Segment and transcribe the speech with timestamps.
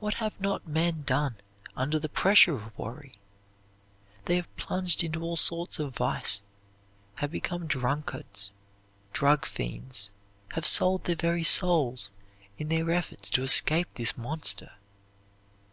[0.00, 1.36] What have not men done
[1.76, 3.14] under the pressure of worry!
[4.24, 6.42] They have plunged into all sorts of vice;
[7.18, 8.50] have become drunkards,
[9.12, 10.10] drug fiends;
[10.54, 12.10] have sold their very souls
[12.58, 14.72] in their efforts to escape this monster.